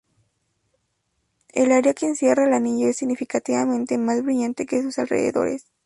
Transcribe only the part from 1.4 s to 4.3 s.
El área que encierra el anillo es significativamente más